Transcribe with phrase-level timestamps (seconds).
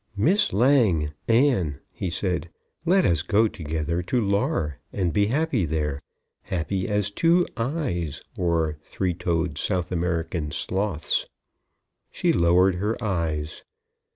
[0.17, 2.49] "Miss Lange, Anne," he said,
[2.85, 6.01] "let us go together to Lar and be happy there
[6.41, 11.27] happy as two ais, or three toed South American sloths."
[12.11, 13.61] She lowered her eyes.